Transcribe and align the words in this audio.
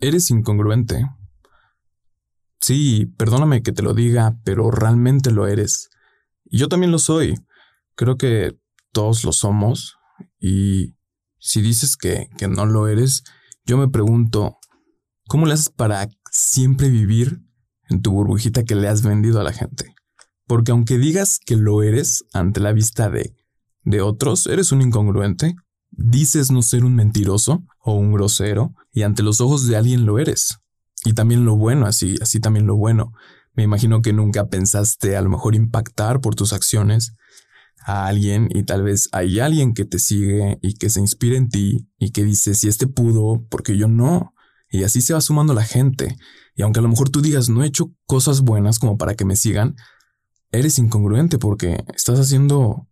eres 0.00 0.30
incongruente. 0.30 1.06
Sí, 2.60 3.06
perdóname 3.16 3.62
que 3.62 3.72
te 3.72 3.82
lo 3.82 3.94
diga, 3.94 4.38
pero 4.44 4.70
realmente 4.70 5.30
lo 5.30 5.46
eres. 5.46 5.90
Y 6.44 6.58
yo 6.58 6.68
también 6.68 6.92
lo 6.92 6.98
soy. 6.98 7.38
Creo 7.94 8.16
que 8.16 8.58
todos 8.92 9.24
lo 9.24 9.32
somos. 9.32 9.96
Y 10.38 10.94
si 11.38 11.62
dices 11.62 11.96
que, 11.96 12.28
que 12.36 12.48
no 12.48 12.66
lo 12.66 12.88
eres, 12.88 13.24
yo 13.64 13.78
me 13.78 13.88
pregunto, 13.88 14.58
¿cómo 15.26 15.46
le 15.46 15.54
haces 15.54 15.70
para 15.70 16.08
siempre 16.30 16.88
vivir 16.88 17.40
en 17.88 18.02
tu 18.02 18.10
burbujita 18.10 18.64
que 18.64 18.74
le 18.74 18.88
has 18.88 19.02
vendido 19.02 19.40
a 19.40 19.44
la 19.44 19.52
gente? 19.52 19.94
Porque 20.46 20.72
aunque 20.72 20.98
digas 20.98 21.38
que 21.38 21.56
lo 21.56 21.82
eres 21.82 22.24
ante 22.32 22.60
la 22.60 22.72
vista 22.72 23.08
de, 23.08 23.34
de 23.84 24.00
otros, 24.00 24.46
eres 24.46 24.72
un 24.72 24.82
incongruente, 24.82 25.54
dices 26.00 26.50
no 26.50 26.62
ser 26.62 26.84
un 26.84 26.94
mentiroso 26.94 27.64
o 27.80 27.94
un 27.94 28.12
grosero, 28.12 28.74
y 28.92 29.02
ante 29.02 29.22
los 29.22 29.40
ojos 29.40 29.66
de 29.66 29.76
alguien 29.76 30.06
lo 30.06 30.18
eres. 30.18 30.58
Y 31.04 31.12
también 31.12 31.44
lo 31.44 31.56
bueno, 31.56 31.86
así, 31.86 32.16
así 32.20 32.40
también 32.40 32.66
lo 32.66 32.76
bueno. 32.76 33.12
Me 33.54 33.62
imagino 33.62 34.02
que 34.02 34.12
nunca 34.12 34.48
pensaste 34.48 35.16
a 35.16 35.22
lo 35.22 35.30
mejor 35.30 35.54
impactar 35.54 36.20
por 36.20 36.34
tus 36.34 36.52
acciones 36.52 37.14
a 37.84 38.06
alguien 38.06 38.48
y 38.50 38.64
tal 38.64 38.82
vez 38.82 39.08
hay 39.12 39.40
alguien 39.40 39.72
que 39.72 39.84
te 39.84 39.98
sigue 39.98 40.58
y 40.62 40.74
que 40.74 40.90
se 40.90 41.00
inspira 41.00 41.36
en 41.36 41.48
ti 41.48 41.88
y 41.98 42.10
que 42.10 42.24
dice, 42.24 42.54
si 42.54 42.68
este 42.68 42.86
pudo, 42.86 43.46
porque 43.48 43.76
yo 43.76 43.88
no. 43.88 44.34
Y 44.70 44.84
así 44.84 45.00
se 45.00 45.14
va 45.14 45.20
sumando 45.20 45.54
la 45.54 45.64
gente. 45.64 46.16
Y 46.54 46.62
aunque 46.62 46.80
a 46.80 46.82
lo 46.82 46.88
mejor 46.88 47.08
tú 47.08 47.22
digas, 47.22 47.48
no 47.48 47.64
he 47.64 47.66
hecho 47.66 47.92
cosas 48.06 48.42
buenas 48.42 48.78
como 48.78 48.98
para 48.98 49.14
que 49.14 49.24
me 49.24 49.36
sigan, 49.36 49.76
eres 50.52 50.78
incongruente 50.78 51.38
porque 51.38 51.84
estás 51.94 52.20
haciendo 52.20 52.88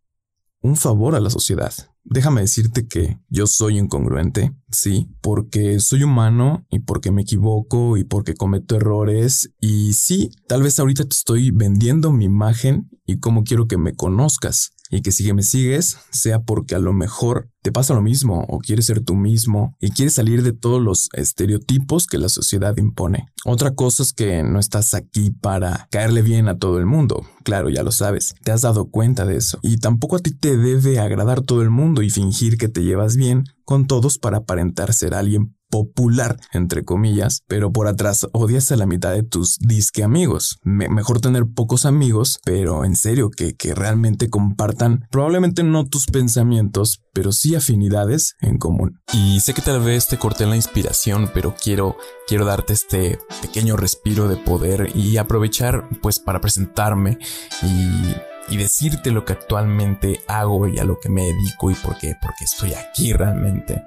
un 0.60 0.76
favor 0.76 1.14
a 1.14 1.20
la 1.20 1.30
sociedad. 1.30 1.72
Déjame 2.04 2.40
decirte 2.40 2.88
que 2.88 3.18
yo 3.28 3.46
soy 3.46 3.78
incongruente, 3.78 4.52
sí, 4.70 5.10
porque 5.20 5.78
soy 5.78 6.04
humano 6.04 6.66
y 6.70 6.80
porque 6.80 7.10
me 7.10 7.22
equivoco 7.22 7.96
y 7.96 8.04
porque 8.04 8.34
cometo 8.34 8.76
errores 8.76 9.52
y 9.60 9.92
sí, 9.92 10.30
tal 10.46 10.62
vez 10.62 10.78
ahorita 10.78 11.04
te 11.04 11.14
estoy 11.14 11.50
vendiendo 11.50 12.10
mi 12.10 12.24
imagen 12.24 12.88
y 13.04 13.18
cómo 13.18 13.44
quiero 13.44 13.68
que 13.68 13.76
me 13.76 13.94
conozcas 13.94 14.72
y 14.90 15.02
que 15.02 15.12
si 15.12 15.32
me 15.32 15.42
sigues 15.42 15.98
sea 16.10 16.40
porque 16.40 16.74
a 16.74 16.78
lo 16.78 16.92
mejor 16.92 17.50
te 17.62 17.72
pasa 17.72 17.94
lo 17.94 18.02
mismo 18.02 18.44
o 18.48 18.58
quieres 18.58 18.86
ser 18.86 19.00
tú 19.00 19.14
mismo 19.14 19.76
y 19.80 19.90
quieres 19.90 20.14
salir 20.14 20.42
de 20.42 20.52
todos 20.52 20.80
los 20.80 21.08
estereotipos 21.12 22.06
que 22.06 22.18
la 22.18 22.28
sociedad 22.28 22.76
impone. 22.76 23.26
Otra 23.44 23.74
cosa 23.74 24.02
es 24.02 24.12
que 24.12 24.42
no 24.42 24.58
estás 24.58 24.94
aquí 24.94 25.30
para 25.30 25.88
caerle 25.90 26.22
bien 26.22 26.48
a 26.48 26.58
todo 26.58 26.78
el 26.78 26.86
mundo. 26.86 27.26
Claro, 27.44 27.68
ya 27.68 27.82
lo 27.82 27.92
sabes, 27.92 28.34
te 28.42 28.52
has 28.52 28.62
dado 28.62 28.90
cuenta 28.90 29.26
de 29.26 29.36
eso. 29.36 29.58
Y 29.62 29.78
tampoco 29.78 30.16
a 30.16 30.20
ti 30.20 30.32
te 30.32 30.56
debe 30.56 30.98
agradar 30.98 31.42
todo 31.42 31.62
el 31.62 31.70
mundo 31.70 32.02
y 32.02 32.10
fingir 32.10 32.56
que 32.56 32.68
te 32.68 32.82
llevas 32.82 33.16
bien 33.16 33.44
con 33.68 33.86
todos 33.86 34.16
para 34.16 34.38
aparentar 34.38 34.94
ser 34.94 35.12
alguien 35.12 35.54
popular, 35.68 36.38
entre 36.54 36.86
comillas, 36.86 37.42
pero 37.46 37.70
por 37.70 37.86
atrás 37.86 38.26
odias 38.32 38.72
a 38.72 38.76
la 38.76 38.86
mitad 38.86 39.12
de 39.12 39.22
tus 39.22 39.58
disque 39.58 40.02
amigos. 40.02 40.58
mejor 40.62 41.20
tener 41.20 41.44
pocos 41.44 41.84
amigos, 41.84 42.40
pero 42.46 42.86
en 42.86 42.96
serio, 42.96 43.28
que, 43.28 43.56
que 43.56 43.74
realmente 43.74 44.30
compartan 44.30 45.06
probablemente 45.10 45.64
no 45.64 45.84
tus 45.84 46.06
pensamientos, 46.06 47.02
pero 47.12 47.30
sí 47.30 47.56
afinidades 47.56 48.36
en 48.40 48.56
común. 48.56 49.02
Y 49.12 49.40
sé 49.40 49.52
que 49.52 49.60
tal 49.60 49.82
vez 49.82 50.08
te 50.08 50.16
corté 50.16 50.46
la 50.46 50.56
inspiración, 50.56 51.30
pero 51.34 51.54
quiero, 51.62 51.98
quiero 52.26 52.46
darte 52.46 52.72
este 52.72 53.18
pequeño 53.42 53.76
respiro 53.76 54.28
de 54.28 54.38
poder 54.38 54.96
y 54.96 55.18
aprovechar 55.18 55.86
pues 56.00 56.20
para 56.20 56.40
presentarme 56.40 57.18
y 57.62 58.37
y 58.50 58.56
decirte 58.56 59.10
lo 59.10 59.24
que 59.24 59.34
actualmente 59.34 60.20
hago 60.26 60.66
y 60.68 60.78
a 60.78 60.84
lo 60.84 60.98
que 60.98 61.08
me 61.08 61.24
dedico 61.24 61.70
y 61.70 61.74
por 61.74 61.98
qué, 61.98 62.16
porque 62.20 62.44
estoy 62.44 62.74
aquí 62.74 63.12
realmente. 63.12 63.82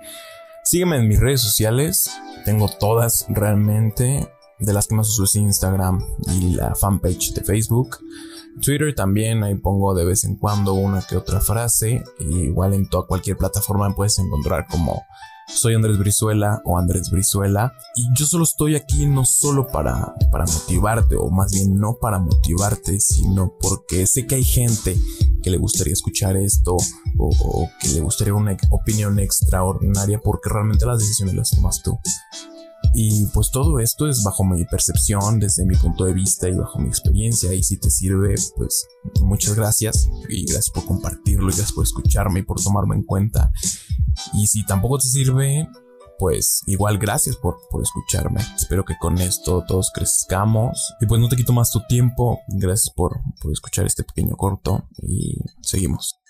Sígueme 0.63 0.97
en 0.97 1.07
mis 1.07 1.19
redes 1.19 1.41
sociales, 1.41 2.11
tengo 2.45 2.69
todas 2.69 3.25
realmente, 3.29 4.31
de 4.59 4.73
las 4.73 4.87
que 4.87 4.95
más 4.95 5.09
uso 5.09 5.23
es 5.23 5.35
Instagram 5.35 6.05
y 6.39 6.55
la 6.55 6.75
fanpage 6.75 7.33
de 7.33 7.43
Facebook. 7.43 7.97
Twitter 8.61 8.93
también, 8.93 9.43
ahí 9.43 9.55
pongo 9.55 9.95
de 9.95 10.05
vez 10.05 10.23
en 10.23 10.35
cuando 10.35 10.73
una 10.73 11.01
que 11.01 11.17
otra 11.17 11.41
frase. 11.41 12.03
igual 12.19 12.73
en 12.73 12.87
toda 12.87 13.07
cualquier 13.07 13.37
plataforma 13.37 13.89
me 13.89 13.95
puedes 13.95 14.19
encontrar 14.19 14.67
como 14.67 15.03
soy 15.53 15.75
Andrés 15.75 15.97
Brizuela 15.97 16.61
o 16.65 16.77
Andrés 16.77 17.09
Brizuela 17.11 17.73
y 17.95 18.07
yo 18.17 18.25
solo 18.25 18.43
estoy 18.43 18.75
aquí 18.75 19.05
no 19.05 19.25
solo 19.25 19.67
para, 19.67 20.15
para 20.31 20.45
motivarte 20.45 21.15
o 21.15 21.29
más 21.29 21.51
bien 21.51 21.75
no 21.75 21.97
para 21.99 22.19
motivarte, 22.19 22.99
sino 22.99 23.53
porque 23.61 24.07
sé 24.07 24.25
que 24.25 24.35
hay 24.35 24.43
gente 24.43 24.97
que 25.43 25.49
le 25.49 25.57
gustaría 25.57 25.93
escuchar 25.93 26.37
esto 26.37 26.77
o, 27.17 27.69
que 27.79 27.89
le 27.89 28.01
gustaría 28.01 28.33
una 28.33 28.55
opinión 28.69 29.19
extraordinaria 29.19 30.19
porque 30.23 30.49
realmente 30.49 30.85
las 30.85 30.99
decisiones 30.99 31.35
las 31.35 31.51
tomas 31.51 31.81
tú. 31.83 31.97
Y 32.93 33.25
pues 33.27 33.51
todo 33.51 33.79
esto 33.79 34.09
es 34.09 34.23
bajo 34.23 34.43
mi 34.43 34.65
percepción, 34.65 35.39
desde 35.39 35.65
mi 35.65 35.75
punto 35.75 36.03
de 36.03 36.13
vista 36.13 36.49
y 36.49 36.55
bajo 36.55 36.77
mi 36.79 36.89
experiencia. 36.89 37.53
Y 37.53 37.63
si 37.63 37.77
te 37.77 37.89
sirve, 37.89 38.35
pues 38.57 38.85
muchas 39.21 39.55
gracias. 39.55 40.09
Y 40.27 40.45
gracias 40.45 40.71
por 40.71 40.85
compartirlo 40.85 41.49
y 41.49 41.53
gracias 41.53 41.71
por 41.71 41.85
escucharme 41.85 42.41
y 42.41 42.43
por 42.43 42.61
tomarme 42.61 42.95
en 42.95 43.03
cuenta. 43.03 43.51
Y 44.33 44.47
si 44.47 44.65
tampoco 44.65 44.97
te 44.97 45.07
sirve, 45.07 45.67
pues 46.17 46.61
igual 46.67 46.97
gracias 46.97 47.35
por, 47.35 47.57
por 47.69 47.81
escucharme. 47.81 48.41
Espero 48.55 48.85
que 48.85 48.97
con 48.99 49.17
esto 49.17 49.63
todos 49.67 49.91
crezcamos. 49.93 50.93
Y 51.01 51.07
pues 51.07 51.19
no 51.19 51.29
te 51.29 51.35
quito 51.35 51.53
más 51.53 51.71
tu 51.71 51.81
tiempo. 51.87 52.39
Gracias 52.47 52.93
por, 52.93 53.19
por 53.41 53.51
escuchar 53.51 53.85
este 53.85 54.03
pequeño 54.03 54.35
corto 54.35 54.87
y 55.01 55.37
seguimos. 55.61 56.21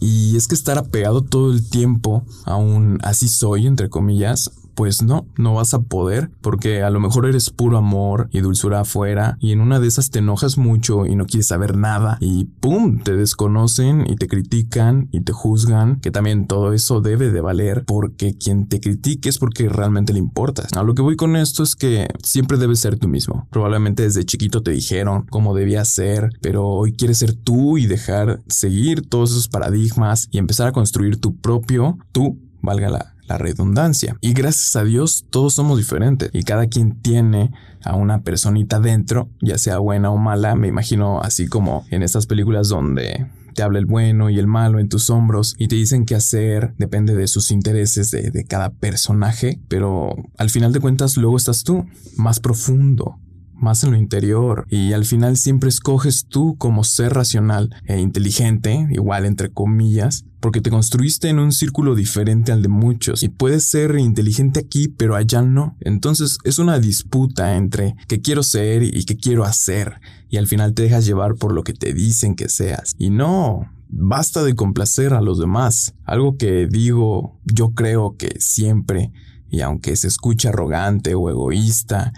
Y 0.00 0.36
es 0.36 0.48
que 0.48 0.54
estar 0.54 0.78
apegado 0.78 1.22
todo 1.22 1.52
el 1.52 1.70
tiempo 1.70 2.24
a 2.44 2.56
un 2.56 2.98
así 3.02 3.28
soy, 3.28 3.66
entre 3.66 3.88
comillas, 3.88 4.50
pues 4.74 5.02
no, 5.02 5.26
no 5.36 5.54
vas 5.54 5.74
a 5.74 5.82
poder, 5.82 6.30
porque 6.40 6.82
a 6.82 6.90
lo 6.90 7.00
mejor 7.00 7.26
eres 7.26 7.50
puro 7.50 7.78
amor 7.78 8.28
y 8.30 8.40
dulzura 8.40 8.80
afuera, 8.80 9.36
y 9.40 9.52
en 9.52 9.60
una 9.60 9.80
de 9.80 9.88
esas 9.88 10.10
te 10.10 10.20
enojas 10.20 10.58
mucho 10.58 11.06
y 11.06 11.14
no 11.14 11.26
quieres 11.26 11.48
saber 11.48 11.76
nada, 11.76 12.18
y 12.20 12.44
¡pum! 12.44 13.00
te 13.02 13.16
desconocen 13.16 14.04
y 14.08 14.16
te 14.16 14.28
critican 14.28 15.08
y 15.12 15.20
te 15.20 15.32
juzgan, 15.32 16.00
que 16.00 16.10
también 16.10 16.46
todo 16.46 16.72
eso 16.72 17.00
debe 17.00 17.30
de 17.30 17.40
valer, 17.40 17.84
porque 17.86 18.34
quien 18.34 18.68
te 18.68 18.80
critique 18.80 19.28
es 19.28 19.38
porque 19.38 19.68
realmente 19.68 20.12
le 20.12 20.18
importas. 20.18 20.72
A 20.74 20.82
lo 20.82 20.94
que 20.94 21.02
voy 21.02 21.16
con 21.16 21.36
esto 21.36 21.62
es 21.62 21.76
que 21.76 22.08
siempre 22.22 22.58
debes 22.58 22.80
ser 22.80 22.98
tú 22.98 23.08
mismo. 23.08 23.46
Probablemente 23.50 24.02
desde 24.02 24.24
chiquito 24.24 24.62
te 24.62 24.70
dijeron 24.70 25.26
cómo 25.30 25.54
debías 25.54 25.88
ser, 25.88 26.30
pero 26.40 26.66
hoy 26.66 26.92
quieres 26.92 27.18
ser 27.18 27.34
tú 27.34 27.78
y 27.78 27.86
dejar 27.86 28.42
seguir 28.48 29.08
todos 29.08 29.30
esos 29.30 29.48
paradigmas 29.48 30.28
y 30.30 30.38
empezar 30.38 30.68
a 30.68 30.72
construir 30.72 31.20
tu 31.20 31.36
propio 31.36 31.98
tú, 32.12 32.38
valga 32.60 32.88
la 32.88 33.11
la 33.26 33.38
redundancia. 33.38 34.16
Y 34.20 34.32
gracias 34.32 34.76
a 34.76 34.84
Dios 34.84 35.26
todos 35.30 35.54
somos 35.54 35.78
diferentes 35.78 36.30
y 36.32 36.42
cada 36.42 36.66
quien 36.66 37.00
tiene 37.00 37.52
a 37.84 37.96
una 37.96 38.22
personita 38.22 38.80
dentro, 38.80 39.28
ya 39.40 39.58
sea 39.58 39.78
buena 39.78 40.10
o 40.10 40.16
mala, 40.16 40.54
me 40.54 40.68
imagino 40.68 41.20
así 41.20 41.46
como 41.46 41.84
en 41.90 42.02
estas 42.02 42.26
películas 42.26 42.68
donde 42.68 43.26
te 43.54 43.62
habla 43.62 43.78
el 43.78 43.86
bueno 43.86 44.30
y 44.30 44.38
el 44.38 44.46
malo 44.46 44.78
en 44.78 44.88
tus 44.88 45.10
hombros 45.10 45.54
y 45.58 45.68
te 45.68 45.76
dicen 45.76 46.06
qué 46.06 46.14
hacer, 46.14 46.74
depende 46.78 47.14
de 47.14 47.26
sus 47.26 47.50
intereses 47.50 48.10
de, 48.10 48.30
de, 48.30 48.44
cada 48.44 48.70
personaje, 48.70 49.60
pero 49.68 50.14
al 50.38 50.50
final 50.50 50.72
de 50.72 50.80
cuentas 50.80 51.16
luego 51.16 51.36
estás 51.36 51.62
tú, 51.62 51.86
más 52.16 52.40
profundo, 52.40 53.18
más 53.62 53.84
en 53.84 53.92
lo 53.92 53.96
interior 53.96 54.66
y 54.68 54.92
al 54.92 55.04
final 55.04 55.36
siempre 55.36 55.68
escoges 55.68 56.26
tú 56.26 56.56
como 56.56 56.84
ser 56.84 57.14
racional 57.14 57.74
e 57.86 58.00
inteligente, 58.00 58.86
igual 58.90 59.24
entre 59.24 59.50
comillas, 59.50 60.24
porque 60.40 60.60
te 60.60 60.70
construiste 60.70 61.28
en 61.28 61.38
un 61.38 61.52
círculo 61.52 61.94
diferente 61.94 62.52
al 62.52 62.62
de 62.62 62.68
muchos 62.68 63.22
y 63.22 63.28
puedes 63.28 63.64
ser 63.64 63.96
inteligente 63.98 64.60
aquí 64.60 64.88
pero 64.88 65.14
allá 65.14 65.42
no. 65.42 65.76
Entonces 65.80 66.38
es 66.44 66.58
una 66.58 66.78
disputa 66.78 67.56
entre 67.56 67.94
qué 68.08 68.20
quiero 68.20 68.42
ser 68.42 68.82
y 68.82 69.04
qué 69.04 69.16
quiero 69.16 69.44
hacer 69.44 70.00
y 70.28 70.38
al 70.38 70.46
final 70.46 70.74
te 70.74 70.82
dejas 70.82 71.06
llevar 71.06 71.34
por 71.36 71.52
lo 71.52 71.62
que 71.62 71.74
te 71.74 71.92
dicen 71.92 72.34
que 72.34 72.48
seas. 72.48 72.94
Y 72.98 73.10
no, 73.10 73.70
basta 73.92 74.42
de 74.42 74.54
complacer 74.54 75.12
a 75.12 75.20
los 75.20 75.38
demás. 75.38 75.94
Algo 76.04 76.36
que 76.36 76.66
digo, 76.66 77.38
yo 77.44 77.74
creo 77.74 78.16
que 78.16 78.36
siempre, 78.40 79.12
y 79.50 79.60
aunque 79.60 79.94
se 79.94 80.08
escuche 80.08 80.48
arrogante 80.48 81.14
o 81.14 81.28
egoísta, 81.28 82.12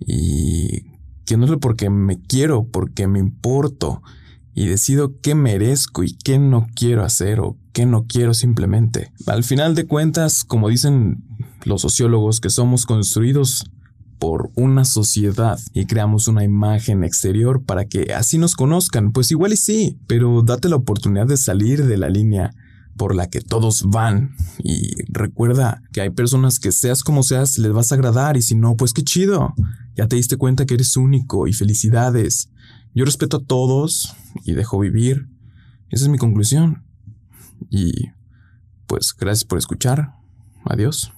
y 0.00 0.89
es 1.30 1.50
porque 1.60 1.90
me 1.90 2.20
quiero, 2.20 2.64
porque 2.64 3.06
me 3.06 3.18
importo 3.18 4.02
y 4.54 4.66
decido 4.66 5.20
qué 5.20 5.34
merezco 5.34 6.02
y 6.02 6.12
qué 6.12 6.38
no 6.38 6.66
quiero 6.74 7.04
hacer 7.04 7.40
o 7.40 7.56
qué 7.72 7.86
no 7.86 8.06
quiero 8.06 8.34
simplemente. 8.34 9.12
Al 9.26 9.44
final 9.44 9.74
de 9.74 9.86
cuentas, 9.86 10.44
como 10.44 10.68
dicen 10.68 11.24
los 11.64 11.82
sociólogos, 11.82 12.40
que 12.40 12.50
somos 12.50 12.86
construidos 12.86 13.70
por 14.18 14.50
una 14.54 14.84
sociedad 14.84 15.58
y 15.72 15.86
creamos 15.86 16.28
una 16.28 16.44
imagen 16.44 17.04
exterior 17.04 17.62
para 17.64 17.86
que 17.86 18.12
así 18.12 18.36
nos 18.36 18.54
conozcan, 18.54 19.12
pues 19.12 19.30
igual 19.30 19.52
y 19.52 19.56
sí, 19.56 19.98
pero 20.06 20.42
date 20.42 20.68
la 20.68 20.76
oportunidad 20.76 21.26
de 21.26 21.36
salir 21.38 21.86
de 21.86 21.96
la 21.96 22.10
línea 22.10 22.52
por 22.96 23.14
la 23.14 23.30
que 23.30 23.40
todos 23.40 23.84
van. 23.84 24.36
Y 24.62 24.90
recuerda 25.10 25.82
que 25.92 26.02
hay 26.02 26.10
personas 26.10 26.60
que 26.60 26.70
seas 26.70 27.02
como 27.02 27.22
seas, 27.22 27.56
les 27.56 27.72
vas 27.72 27.92
a 27.92 27.94
agradar 27.94 28.36
y 28.36 28.42
si 28.42 28.54
no, 28.54 28.76
pues 28.76 28.92
qué 28.92 29.02
chido. 29.02 29.54
Ya 29.94 30.08
te 30.08 30.16
diste 30.16 30.36
cuenta 30.36 30.66
que 30.66 30.74
eres 30.74 30.96
único 30.96 31.46
y 31.46 31.52
felicidades. 31.52 32.50
Yo 32.94 33.04
respeto 33.04 33.38
a 33.38 33.44
todos 33.44 34.16
y 34.44 34.52
dejo 34.52 34.78
vivir. 34.78 35.28
Esa 35.90 36.04
es 36.04 36.10
mi 36.10 36.18
conclusión. 36.18 36.84
Y 37.70 38.08
pues 38.86 39.14
gracias 39.14 39.44
por 39.44 39.58
escuchar. 39.58 40.14
Adiós. 40.64 41.12